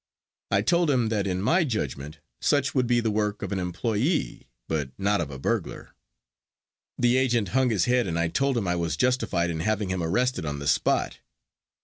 [0.49, 4.47] I told him that in my judgment such would be the work of an employee
[4.67, 5.93] but not of a burglar.
[6.97, 10.01] The agent hung his head and I told him I was justified in having him
[10.01, 11.19] arrested on the spot.